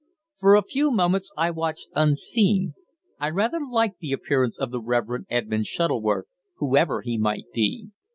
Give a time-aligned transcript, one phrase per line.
[0.39, 2.73] For a few moments I watched unseen.
[3.19, 7.89] I rather liked the appearance of the Reverend Edmund Shuttleworth, whoever he might be.